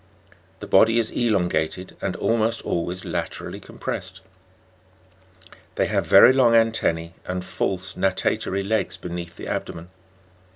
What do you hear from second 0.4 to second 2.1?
The body is elongated,